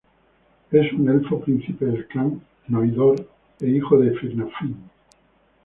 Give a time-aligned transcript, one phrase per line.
[0.71, 3.23] Es un elfo, príncipe del clan Noldor
[3.59, 4.75] e hijo de Finarfin.